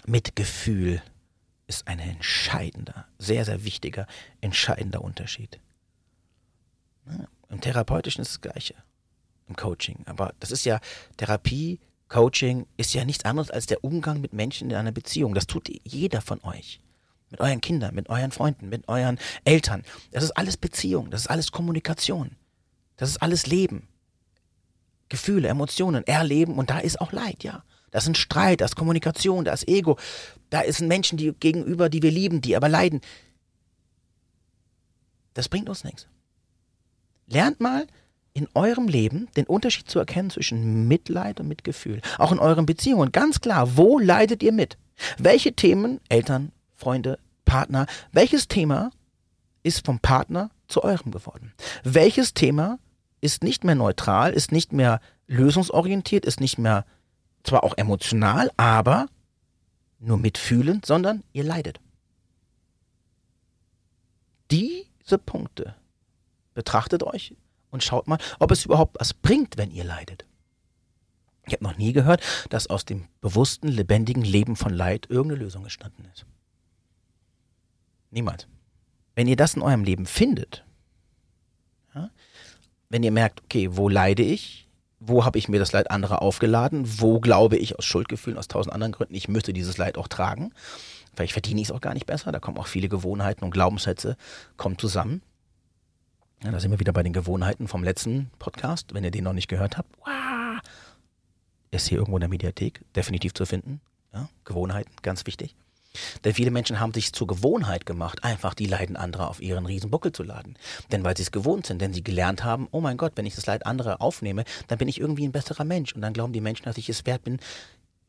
Mitgefühl 0.05 1.01
ist 1.67 1.87
ein 1.87 1.99
entscheidender, 1.99 3.07
sehr, 3.17 3.45
sehr 3.45 3.63
wichtiger, 3.63 4.07
entscheidender 4.41 5.01
Unterschied. 5.01 5.59
Im 7.49 7.61
Therapeutischen 7.61 8.21
ist 8.21 8.31
das 8.31 8.41
Gleiche. 8.41 8.75
Im 9.49 9.55
Coaching. 9.57 10.03
Aber 10.05 10.33
das 10.39 10.51
ist 10.51 10.63
ja 10.63 10.79
Therapie, 11.17 11.79
Coaching 12.07 12.67
ist 12.77 12.93
ja 12.93 13.03
nichts 13.03 13.25
anderes 13.25 13.51
als 13.51 13.65
der 13.65 13.83
Umgang 13.83 14.21
mit 14.21 14.33
Menschen 14.33 14.69
in 14.69 14.75
einer 14.77 14.91
Beziehung. 14.91 15.33
Das 15.33 15.47
tut 15.47 15.69
jeder 15.83 16.21
von 16.21 16.41
euch 16.43 16.79
mit 17.33 17.41
euren 17.41 17.61
Kindern, 17.61 17.95
mit 17.95 18.09
euren 18.09 18.31
Freunden, 18.31 18.69
mit 18.69 18.87
euren 18.87 19.17
Eltern. 19.43 19.83
Das 20.11 20.23
ist 20.23 20.31
alles 20.31 20.55
Beziehung, 20.55 21.09
das 21.09 21.21
ist 21.21 21.27
alles 21.27 21.51
Kommunikation. 21.51 22.35
Das 22.95 23.09
ist 23.09 23.21
alles 23.23 23.47
Leben. 23.47 23.87
Gefühle, 25.09 25.47
Emotionen, 25.47 26.05
Erleben 26.05 26.57
und 26.59 26.69
da 26.69 26.77
ist 26.77 27.01
auch 27.01 27.11
Leid, 27.11 27.43
ja. 27.43 27.63
Das 27.89 28.03
ist 28.03 28.09
ein 28.09 28.15
Streit, 28.15 28.61
das 28.61 28.71
ist 28.71 28.75
Kommunikation, 28.75 29.45
da 29.45 29.53
ist 29.53 29.67
Ego. 29.67 29.97
Da 30.51 30.63
sind 30.71 30.87
Menschen 30.87 31.17
die 31.17 31.33
gegenüber, 31.33 31.89
die 31.89 32.03
wir 32.03 32.11
lieben, 32.11 32.41
die 32.41 32.55
aber 32.55 32.69
leiden. 32.69 33.01
Das 35.33 35.49
bringt 35.49 35.69
uns 35.69 35.83
nichts. 35.83 36.07
Lernt 37.25 37.59
mal 37.59 37.87
in 38.33 38.47
eurem 38.53 38.87
Leben 38.87 39.27
den 39.35 39.45
Unterschied 39.45 39.89
zu 39.89 39.97
erkennen 39.97 40.29
zwischen 40.29 40.87
Mitleid 40.87 41.39
und 41.39 41.47
Mitgefühl. 41.47 42.01
Auch 42.19 42.31
in 42.31 42.39
euren 42.39 42.67
Beziehungen. 42.67 43.11
Ganz 43.11 43.41
klar, 43.41 43.75
wo 43.75 43.97
leidet 43.97 44.43
ihr 44.43 44.51
mit? 44.51 44.77
Welche 45.17 45.53
Themen, 45.53 45.99
Eltern, 46.09 46.51
Freunde, 46.75 47.17
Partner, 47.53 47.85
welches 48.11 48.47
Thema 48.47 48.89
ist 49.61 49.85
vom 49.85 49.99
Partner 49.99 50.49
zu 50.67 50.83
eurem 50.83 51.11
geworden? 51.11 51.53
Welches 51.83 52.33
Thema 52.33 52.79
ist 53.21 53.43
nicht 53.43 53.63
mehr 53.63 53.75
neutral, 53.75 54.33
ist 54.33 54.51
nicht 54.51 54.73
mehr 54.73 54.99
lösungsorientiert, 55.27 56.25
ist 56.25 56.39
nicht 56.39 56.57
mehr 56.57 56.83
zwar 57.43 57.63
auch 57.63 57.77
emotional, 57.77 58.49
aber 58.57 59.05
nur 59.99 60.17
mitfühlend, 60.17 60.87
sondern 60.87 61.23
ihr 61.31 61.43
leidet. 61.43 61.79
Diese 64.49 65.19
Punkte 65.23 65.75
betrachtet 66.55 67.03
euch 67.03 67.35
und 67.69 67.83
schaut 67.83 68.07
mal, 68.07 68.17
ob 68.39 68.49
es 68.49 68.65
überhaupt 68.65 68.99
was 68.99 69.13
bringt, 69.13 69.57
wenn 69.57 69.69
ihr 69.69 69.83
leidet. 69.83 70.25
Ich 71.45 71.53
habe 71.53 71.63
noch 71.63 71.77
nie 71.77 71.93
gehört, 71.93 72.23
dass 72.49 72.65
aus 72.65 72.83
dem 72.83 73.07
bewussten, 73.21 73.67
lebendigen 73.67 74.23
Leben 74.23 74.55
von 74.55 74.73
Leid 74.73 75.05
irgendeine 75.07 75.43
Lösung 75.43 75.61
entstanden 75.65 76.05
ist. 76.11 76.25
Niemals. 78.13 78.47
Wenn 79.15 79.27
ihr 79.27 79.35
das 79.35 79.55
in 79.55 79.61
eurem 79.61 79.83
Leben 79.83 80.05
findet, 80.05 80.63
ja, 81.95 82.09
wenn 82.89 83.03
ihr 83.03 83.11
merkt, 83.11 83.43
okay, 83.43 83.69
wo 83.71 83.89
leide 83.89 84.21
ich, 84.21 84.69
wo 84.99 85.25
habe 85.25 85.37
ich 85.37 85.49
mir 85.49 85.59
das 85.59 85.71
Leid 85.71 85.91
anderer 85.91 86.21
aufgeladen, 86.21 87.01
wo 87.01 87.19
glaube 87.19 87.57
ich 87.57 87.77
aus 87.77 87.85
Schuldgefühlen, 87.85 88.37
aus 88.37 88.47
tausend 88.47 88.73
anderen 88.73 88.93
Gründen, 88.93 89.15
ich 89.15 89.27
müsste 89.27 89.51
dieses 89.51 89.77
Leid 89.77 89.97
auch 89.97 90.07
tragen, 90.07 90.53
vielleicht 91.15 91.33
verdiene 91.33 91.59
ich 91.59 91.67
es 91.67 91.71
auch 91.71 91.81
gar 91.81 91.93
nicht 91.93 92.05
besser, 92.05 92.31
da 92.31 92.39
kommen 92.39 92.57
auch 92.57 92.67
viele 92.67 92.87
Gewohnheiten 92.87 93.43
und 93.43 93.51
Glaubenssätze 93.51 94.15
kommen 94.57 94.77
zusammen. 94.77 95.21
Ja, 96.43 96.51
da 96.51 96.59
sind 96.59 96.71
wir 96.71 96.79
wieder 96.79 96.93
bei 96.93 97.03
den 97.03 97.13
Gewohnheiten 97.13 97.67
vom 97.67 97.83
letzten 97.83 98.29
Podcast, 98.37 98.93
wenn 98.93 99.03
ihr 99.03 99.11
den 99.11 99.23
noch 99.23 99.33
nicht 99.33 99.47
gehört 99.47 99.77
habt. 99.77 99.89
Ist 101.71 101.87
hier 101.87 101.97
irgendwo 101.97 102.17
in 102.17 102.21
der 102.21 102.29
Mediathek 102.29 102.81
definitiv 102.95 103.33
zu 103.33 103.45
finden. 103.45 103.81
Ja, 104.13 104.29
Gewohnheiten, 104.43 104.91
ganz 105.01 105.25
wichtig. 105.25 105.55
Denn 106.23 106.33
viele 106.33 106.51
Menschen 106.51 106.79
haben 106.79 106.93
sich 106.93 107.13
zur 107.13 107.27
Gewohnheit 107.27 107.85
gemacht, 107.85 108.23
einfach 108.23 108.53
die 108.53 108.65
Leiden 108.65 108.95
anderer 108.95 109.29
auf 109.29 109.41
ihren 109.41 109.65
Riesenbuckel 109.65 110.11
zu 110.11 110.23
laden. 110.23 110.57
Denn 110.91 111.03
weil 111.03 111.15
sie 111.15 111.23
es 111.23 111.31
gewohnt 111.31 111.65
sind, 111.65 111.81
denn 111.81 111.93
sie 111.93 112.03
gelernt 112.03 112.43
haben, 112.43 112.67
oh 112.71 112.81
mein 112.81 112.97
Gott, 112.97 113.13
wenn 113.15 113.25
ich 113.25 113.35
das 113.35 113.45
Leid 113.45 113.65
anderer 113.65 114.01
aufnehme, 114.01 114.43
dann 114.67 114.77
bin 114.77 114.87
ich 114.87 114.99
irgendwie 114.99 115.25
ein 115.25 115.31
besserer 115.31 115.63
Mensch. 115.63 115.93
Und 115.93 116.01
dann 116.01 116.13
glauben 116.13 116.33
die 116.33 116.41
Menschen, 116.41 116.65
dass 116.65 116.77
ich 116.77 116.89
es 116.89 117.05
wert 117.05 117.23
bin, 117.23 117.39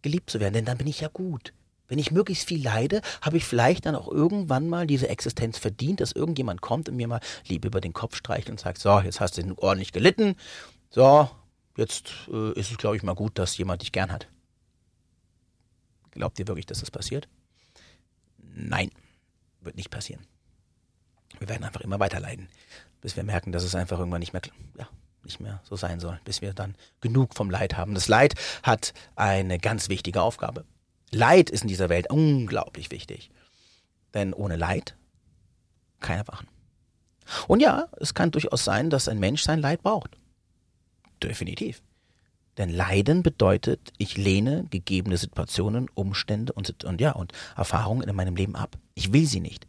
geliebt 0.02 0.30
zu 0.30 0.40
werden. 0.40 0.54
Denn 0.54 0.64
dann 0.64 0.78
bin 0.78 0.86
ich 0.86 1.00
ja 1.00 1.08
gut. 1.08 1.52
Wenn 1.86 1.98
ich 1.98 2.10
möglichst 2.10 2.48
viel 2.48 2.62
leide, 2.62 3.02
habe 3.20 3.36
ich 3.36 3.44
vielleicht 3.44 3.84
dann 3.84 3.94
auch 3.94 4.08
irgendwann 4.08 4.68
mal 4.68 4.86
diese 4.86 5.08
Existenz 5.08 5.58
verdient, 5.58 6.00
dass 6.00 6.12
irgendjemand 6.12 6.62
kommt 6.62 6.88
und 6.88 6.96
mir 6.96 7.08
mal 7.08 7.20
Liebe 7.46 7.68
über 7.68 7.80
den 7.80 7.92
Kopf 7.92 8.16
streicht 8.16 8.48
und 8.48 8.58
sagt, 8.58 8.78
so, 8.78 9.00
jetzt 9.00 9.20
hast 9.20 9.36
du 9.36 9.54
ordentlich 9.58 9.92
gelitten. 9.92 10.36
So, 10.90 11.28
jetzt 11.76 12.12
äh, 12.32 12.58
ist 12.58 12.70
es, 12.70 12.78
glaube 12.78 12.96
ich, 12.96 13.02
mal 13.02 13.14
gut, 13.14 13.38
dass 13.38 13.58
jemand 13.58 13.82
dich 13.82 13.92
gern 13.92 14.10
hat. 14.10 14.28
Glaubt 16.12 16.38
ihr 16.38 16.48
wirklich, 16.48 16.66
dass 16.66 16.80
das 16.80 16.90
passiert? 16.90 17.28
Nein, 18.54 18.90
wird 19.60 19.76
nicht 19.76 19.90
passieren. 19.90 20.26
Wir 21.38 21.48
werden 21.48 21.64
einfach 21.64 21.80
immer 21.80 21.98
weiter 21.98 22.20
leiden, 22.20 22.48
bis 23.00 23.16
wir 23.16 23.24
merken, 23.24 23.52
dass 23.52 23.64
es 23.64 23.74
einfach 23.74 23.98
irgendwann 23.98 24.20
nicht 24.20 24.32
mehr, 24.32 24.42
ja, 24.78 24.88
nicht 25.24 25.40
mehr 25.40 25.60
so 25.64 25.76
sein 25.76 26.00
soll, 26.00 26.20
bis 26.24 26.40
wir 26.40 26.54
dann 26.54 26.76
genug 27.00 27.34
vom 27.34 27.50
Leid 27.50 27.76
haben. 27.76 27.94
Das 27.94 28.08
Leid 28.08 28.34
hat 28.62 28.94
eine 29.16 29.58
ganz 29.58 29.88
wichtige 29.88 30.22
Aufgabe. 30.22 30.64
Leid 31.10 31.50
ist 31.50 31.62
in 31.62 31.68
dieser 31.68 31.88
Welt 31.88 32.10
unglaublich 32.10 32.90
wichtig. 32.90 33.30
Denn 34.14 34.32
ohne 34.32 34.56
Leid 34.56 34.96
kein 36.00 36.18
Erwachen. 36.18 36.48
Und 37.48 37.60
ja, 37.60 37.88
es 37.98 38.14
kann 38.14 38.30
durchaus 38.30 38.64
sein, 38.64 38.90
dass 38.90 39.08
ein 39.08 39.18
Mensch 39.18 39.42
sein 39.42 39.60
Leid 39.60 39.82
braucht. 39.82 40.16
Definitiv. 41.22 41.82
Denn 42.56 42.70
Leiden 42.70 43.22
bedeutet, 43.22 43.92
ich 43.98 44.16
lehne 44.16 44.64
gegebene 44.70 45.16
Situationen, 45.16 45.88
Umstände 45.94 46.52
und, 46.52 46.84
und 46.84 47.00
ja, 47.00 47.12
und 47.12 47.32
Erfahrungen 47.56 48.08
in 48.08 48.14
meinem 48.14 48.36
Leben 48.36 48.54
ab. 48.54 48.78
Ich 48.94 49.12
will 49.12 49.26
sie 49.26 49.40
nicht. 49.40 49.66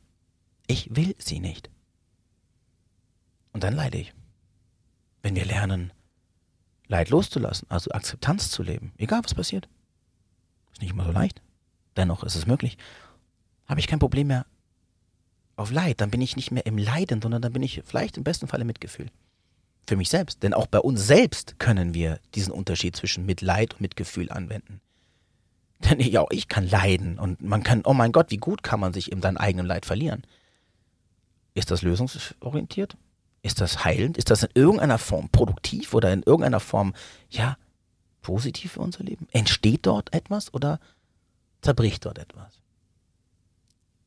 Ich 0.68 0.96
will 0.96 1.16
sie 1.18 1.40
nicht. 1.40 1.70
Und 3.54 3.64
dann 3.64 3.76
leide 3.76 3.98
ich. 3.98 4.14
Wenn 5.24 5.36
wir 5.36 5.46
lernen, 5.46 5.92
Leid 6.88 7.10
loszulassen, 7.10 7.68
also 7.72 7.90
Akzeptanz 7.92 8.52
zu 8.52 8.62
leben, 8.62 8.94
egal 8.98 9.24
was 9.24 9.34
passiert, 9.34 9.68
ist 10.74 10.82
nicht 10.82 10.92
immer 10.92 11.06
so 11.06 11.12
leicht, 11.12 11.42
dennoch 11.98 12.24
ist 12.24 12.36
es 12.36 12.46
möglich, 12.46 12.78
habe 13.66 13.80
ich 13.80 13.88
kein 13.88 13.98
Problem 13.98 14.28
mehr 14.28 14.46
auf 15.56 15.72
Leid, 15.72 16.02
dann 16.02 16.12
bin 16.12 16.22
ich 16.22 16.36
nicht 16.36 16.52
mehr 16.52 16.68
im 16.68 16.78
Leiden, 16.78 17.22
sondern 17.22 17.42
dann 17.42 17.54
bin 17.54 17.64
ich 17.64 17.82
vielleicht 17.86 18.18
im 18.18 18.24
besten 18.24 18.48
Fall 18.48 18.62
im 18.62 18.68
Mitgefühl 18.68 19.10
für 19.88 19.96
mich 19.96 20.10
selbst. 20.10 20.44
Denn 20.44 20.54
auch 20.54 20.68
bei 20.68 20.80
uns 20.80 21.06
selbst 21.06 21.60
können 21.60 21.94
wir 21.94 22.20
diesen 22.34 22.54
Unterschied 22.54 22.96
zwischen 22.96 23.26
Mitleid 23.26 23.76
und 23.76 23.82
Mitgefühl 23.82 24.32
anwenden. 24.32 24.82
Denn 25.80 26.00
ich, 26.00 26.18
auch 26.18 26.32
ich 26.32 26.48
kann 26.48 26.68
leiden 26.68 27.20
und 27.20 27.42
man 27.42 27.64
kann, 27.64 27.82
oh 27.86 27.94
mein 27.94 28.12
Gott, 28.12 28.32
wie 28.32 28.38
gut 28.38 28.64
kann 28.64 28.80
man 28.80 28.94
sich 28.94 29.12
in 29.12 29.22
seinem 29.22 29.38
eigenen 29.38 29.66
Leid 29.66 29.86
verlieren. 29.86 30.24
Ist 31.54 31.72
das 31.72 31.82
lösungsorientiert? 31.82 32.98
Ist 33.42 33.62
das 33.62 33.86
heilend? 33.86 34.18
Ist 34.18 34.32
das 34.32 34.44
in 34.44 34.50
irgendeiner 34.56 34.98
Form 34.98 35.30
produktiv 35.30 35.94
oder 35.94 36.12
in 36.12 36.24
irgendeiner 36.24 36.60
Form, 36.60 36.94
ja, 37.30 37.58
positiv 38.22 38.74
für 38.74 38.82
unser 38.82 39.04
Leben? 39.04 39.28
Entsteht 39.32 39.86
dort 39.86 40.14
etwas 40.14 40.54
oder 40.54 40.80
zerbricht 41.62 42.06
dort 42.06 42.18
etwas? 42.18 42.60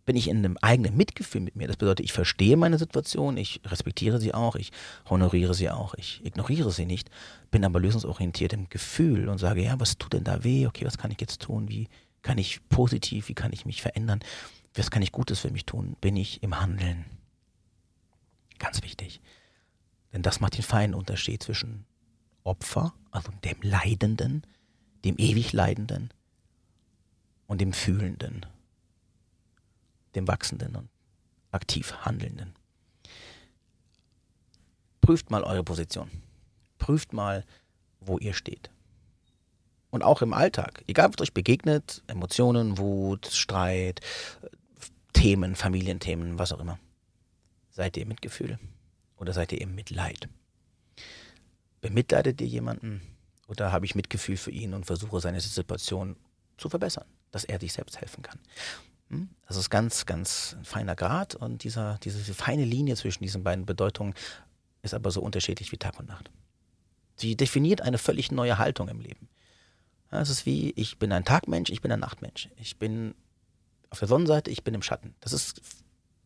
Bin 0.08 0.16
ich 0.16 0.28
in 0.28 0.38
einem 0.38 0.56
eigenen 0.62 0.96
Mitgefühl 0.96 1.42
mit 1.42 1.54
mir. 1.54 1.66
Das 1.66 1.76
bedeutet, 1.76 2.02
ich 2.02 2.14
verstehe 2.14 2.56
meine 2.56 2.78
Situation, 2.78 3.36
ich 3.36 3.60
respektiere 3.66 4.18
sie 4.18 4.32
auch, 4.32 4.56
ich 4.56 4.72
honoriere 5.10 5.52
sie 5.52 5.68
auch, 5.68 5.92
ich 5.98 6.24
ignoriere 6.24 6.72
sie 6.72 6.86
nicht, 6.86 7.10
bin 7.50 7.62
aber 7.62 7.78
lösungsorientiert 7.78 8.54
im 8.54 8.70
Gefühl 8.70 9.28
und 9.28 9.36
sage, 9.36 9.62
ja, 9.62 9.78
was 9.78 9.98
tut 9.98 10.14
denn 10.14 10.24
da 10.24 10.44
weh? 10.44 10.66
Okay, 10.66 10.86
was 10.86 10.96
kann 10.96 11.10
ich 11.10 11.20
jetzt 11.20 11.42
tun? 11.42 11.68
Wie 11.68 11.88
kann 12.22 12.38
ich 12.38 12.66
positiv, 12.70 13.28
wie 13.28 13.34
kann 13.34 13.52
ich 13.52 13.66
mich 13.66 13.82
verändern? 13.82 14.20
Was 14.74 14.90
kann 14.90 15.02
ich 15.02 15.12
Gutes 15.12 15.40
für 15.40 15.50
mich 15.50 15.66
tun? 15.66 15.94
Bin 16.00 16.16
ich 16.16 16.42
im 16.42 16.58
Handeln? 16.58 17.04
Ganz 18.58 18.82
wichtig. 18.82 19.20
Denn 20.14 20.22
das 20.22 20.40
macht 20.40 20.56
den 20.56 20.62
feinen 20.62 20.94
Unterschied 20.94 21.42
zwischen 21.42 21.84
Opfer, 22.44 22.94
also 23.10 23.30
dem 23.44 23.60
Leidenden, 23.60 24.46
dem 25.04 25.18
ewig 25.18 25.52
Leidenden 25.52 26.08
und 27.46 27.60
dem 27.60 27.74
Fühlenden 27.74 28.46
dem 30.14 30.28
Wachsenden 30.28 30.76
und 30.76 30.88
aktiv 31.50 31.92
Handelnden. 32.02 32.54
Prüft 35.00 35.30
mal 35.30 35.42
eure 35.42 35.64
Position. 35.64 36.10
Prüft 36.78 37.12
mal, 37.12 37.44
wo 38.00 38.18
ihr 38.18 38.34
steht. 38.34 38.70
Und 39.90 40.02
auch 40.02 40.20
im 40.20 40.34
Alltag, 40.34 40.84
egal 40.86 41.10
was 41.12 41.22
euch 41.22 41.32
begegnet, 41.32 42.02
Emotionen, 42.06 42.76
Wut, 42.78 43.26
Streit, 43.26 44.00
Themen, 45.14 45.56
Familienthemen, 45.56 46.38
was 46.38 46.52
auch 46.52 46.60
immer. 46.60 46.78
Seid 47.70 47.96
ihr 47.96 48.02
im 48.02 48.08
Mitgefühl 48.08 48.58
oder 49.16 49.32
seid 49.32 49.52
ihr 49.52 49.60
im 49.60 49.74
Mitleid? 49.74 50.28
Bemitleidet 51.80 52.40
ihr 52.40 52.46
jemanden 52.46 53.00
oder 53.46 53.72
habe 53.72 53.86
ich 53.86 53.94
Mitgefühl 53.94 54.36
für 54.36 54.50
ihn 54.50 54.74
und 54.74 54.84
versuche 54.84 55.20
seine 55.20 55.40
Situation 55.40 56.16
zu 56.58 56.68
verbessern, 56.68 57.06
dass 57.30 57.44
er 57.44 57.58
sich 57.58 57.72
selbst 57.72 58.00
helfen 58.00 58.22
kann? 58.22 58.38
Hm? 59.10 59.28
Das 59.46 59.56
ist 59.56 59.70
ganz, 59.70 60.06
ganz 60.06 60.56
ein 60.58 60.64
feiner 60.64 60.94
Grad 60.94 61.34
und 61.34 61.64
dieser, 61.64 61.98
diese 62.02 62.34
feine 62.34 62.64
Linie 62.64 62.96
zwischen 62.96 63.22
diesen 63.22 63.42
beiden 63.42 63.66
Bedeutungen 63.66 64.14
ist 64.82 64.94
aber 64.94 65.10
so 65.10 65.20
unterschiedlich 65.20 65.72
wie 65.72 65.78
Tag 65.78 65.98
und 65.98 66.08
Nacht. 66.08 66.30
Sie 67.16 67.36
definiert 67.36 67.80
eine 67.80 67.98
völlig 67.98 68.30
neue 68.30 68.58
Haltung 68.58 68.88
im 68.88 69.00
Leben. 69.00 69.28
Es 70.10 70.30
ist 70.30 70.46
wie, 70.46 70.72
ich 70.76 70.98
bin 70.98 71.12
ein 71.12 71.24
Tagmensch, 71.24 71.70
ich 71.70 71.82
bin 71.82 71.92
ein 71.92 72.00
Nachtmensch. 72.00 72.48
Ich 72.56 72.78
bin 72.78 73.14
auf 73.90 73.98
der 73.98 74.08
Sonnenseite, 74.08 74.50
ich 74.50 74.64
bin 74.64 74.74
im 74.74 74.82
Schatten. 74.82 75.14
Das 75.20 75.32
ist 75.32 75.60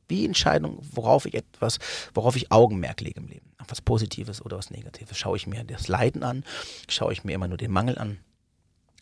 wie 0.08 0.24
Entscheidung, 0.26 0.78
worauf 0.92 1.26
ich 1.26 1.34
etwas, 1.34 1.78
worauf 2.14 2.36
ich 2.36 2.52
Augenmerk 2.52 3.00
lege 3.00 3.20
im 3.20 3.28
Leben. 3.28 3.52
Auf 3.58 3.70
was 3.70 3.80
Positives 3.80 4.42
oder 4.42 4.58
was 4.58 4.70
Negatives. 4.70 5.16
Schaue 5.16 5.36
ich 5.36 5.46
mir 5.46 5.64
das 5.64 5.88
Leiden 5.88 6.22
an, 6.22 6.44
schaue 6.88 7.12
ich 7.12 7.24
mir 7.24 7.32
immer 7.32 7.48
nur 7.48 7.56
den 7.56 7.70
Mangel 7.70 7.98
an, 7.98 8.18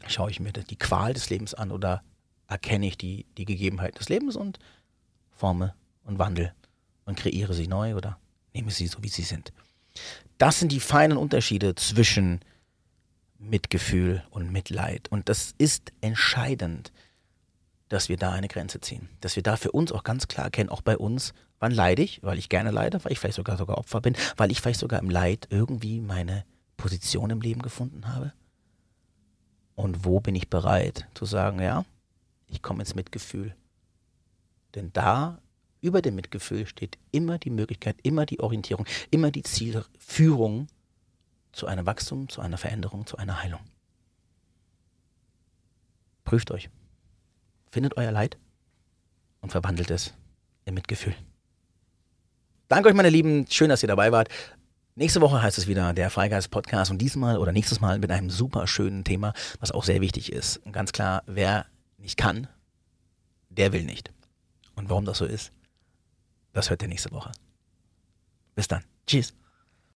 schaue 0.06 0.30
ich 0.30 0.40
mir 0.40 0.52
die 0.52 0.78
Qual 0.78 1.12
des 1.12 1.28
Lebens 1.28 1.54
an 1.54 1.72
oder 1.72 2.02
erkenne 2.50 2.86
ich 2.86 2.98
die, 2.98 3.26
die 3.38 3.44
Gegebenheiten 3.44 3.98
des 3.98 4.08
Lebens 4.08 4.36
und 4.36 4.58
forme 5.30 5.74
und 6.04 6.18
wandle 6.18 6.52
und 7.04 7.16
kreiere 7.16 7.54
sie 7.54 7.68
neu 7.68 7.94
oder 7.94 8.18
nehme 8.52 8.70
sie 8.70 8.88
so, 8.88 9.02
wie 9.02 9.08
sie 9.08 9.22
sind. 9.22 9.52
Das 10.38 10.58
sind 10.58 10.72
die 10.72 10.80
feinen 10.80 11.16
Unterschiede 11.16 11.74
zwischen 11.76 12.40
Mitgefühl 13.38 14.22
und 14.30 14.52
Mitleid. 14.52 15.08
Und 15.10 15.28
das 15.28 15.54
ist 15.58 15.92
entscheidend, 16.00 16.92
dass 17.88 18.08
wir 18.08 18.16
da 18.16 18.32
eine 18.32 18.48
Grenze 18.48 18.80
ziehen. 18.80 19.08
Dass 19.20 19.36
wir 19.36 19.42
da 19.42 19.56
für 19.56 19.72
uns 19.72 19.92
auch 19.92 20.04
ganz 20.04 20.28
klar 20.28 20.46
erkennen, 20.46 20.70
auch 20.70 20.82
bei 20.82 20.96
uns, 20.96 21.34
wann 21.58 21.72
leide 21.72 22.02
ich, 22.02 22.22
weil 22.22 22.38
ich 22.38 22.48
gerne 22.48 22.70
leide, 22.70 23.02
weil 23.04 23.12
ich 23.12 23.18
vielleicht 23.18 23.36
sogar 23.36 23.56
sogar 23.56 23.78
Opfer 23.78 24.00
bin, 24.00 24.16
weil 24.36 24.50
ich 24.50 24.60
vielleicht 24.60 24.80
sogar 24.80 25.00
im 25.00 25.10
Leid 25.10 25.46
irgendwie 25.50 26.00
meine 26.00 26.44
Position 26.76 27.30
im 27.30 27.40
Leben 27.40 27.62
gefunden 27.62 28.08
habe. 28.08 28.32
Und 29.74 30.04
wo 30.04 30.20
bin 30.20 30.34
ich 30.34 30.48
bereit 30.48 31.06
zu 31.14 31.24
sagen, 31.24 31.60
ja, 31.60 31.84
ich 32.50 32.62
komme 32.62 32.80
ins 32.80 32.94
Mitgefühl. 32.94 33.54
Denn 34.74 34.92
da 34.92 35.40
über 35.80 36.02
dem 36.02 36.14
Mitgefühl 36.14 36.66
steht 36.66 36.98
immer 37.10 37.38
die 37.38 37.50
Möglichkeit, 37.50 37.96
immer 38.02 38.26
die 38.26 38.40
Orientierung, 38.40 38.86
immer 39.10 39.30
die 39.30 39.42
Zielführung 39.42 40.68
zu 41.52 41.66
einem 41.66 41.86
Wachstum, 41.86 42.28
zu 42.28 42.40
einer 42.40 42.58
Veränderung, 42.58 43.06
zu 43.06 43.16
einer 43.16 43.42
Heilung. 43.42 43.60
Prüft 46.24 46.50
euch. 46.50 46.70
Findet 47.70 47.96
euer 47.96 48.12
Leid 48.12 48.36
und 49.40 49.50
verwandelt 49.50 49.90
es 49.90 50.12
in 50.64 50.74
Mitgefühl. 50.74 51.14
Danke 52.68 52.88
euch, 52.88 52.94
meine 52.94 53.10
Lieben. 53.10 53.46
Schön, 53.48 53.68
dass 53.68 53.82
ihr 53.82 53.88
dabei 53.88 54.12
wart. 54.12 54.28
Nächste 54.94 55.20
Woche 55.20 55.42
heißt 55.42 55.56
es 55.56 55.66
wieder 55.66 55.92
der 55.92 56.10
Freigeist 56.10 56.50
Podcast 56.50 56.90
und 56.90 56.98
diesmal 56.98 57.38
oder 57.38 57.52
nächstes 57.52 57.80
Mal 57.80 57.98
mit 57.98 58.10
einem 58.10 58.28
super 58.30 58.66
schönen 58.66 59.02
Thema, 59.02 59.32
was 59.58 59.72
auch 59.72 59.84
sehr 59.84 60.00
wichtig 60.00 60.32
ist. 60.32 60.58
Und 60.58 60.72
ganz 60.72 60.92
klar, 60.92 61.22
wer 61.26 61.66
nicht 62.00 62.16
kann, 62.16 62.48
der 63.48 63.72
will 63.72 63.84
nicht. 63.84 64.12
Und 64.74 64.88
warum 64.88 65.04
das 65.04 65.18
so 65.18 65.24
ist, 65.24 65.52
das 66.52 66.70
hört 66.70 66.82
ihr 66.82 66.88
nächste 66.88 67.10
Woche. 67.12 67.32
Bis 68.54 68.68
dann. 68.68 68.84
Tschüss. 69.06 69.34